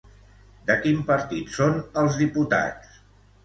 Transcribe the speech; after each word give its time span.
De 0.69 0.77
quin 0.85 1.03
partit 1.11 1.53
són 1.59 1.79
els 2.05 2.21
diputats? 2.25 3.01